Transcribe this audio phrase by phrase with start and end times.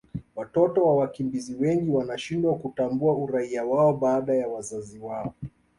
[0.35, 5.33] watoto wa wakimbizi wengi wanashindwa kutambua uraia wao baada ya wazazi wao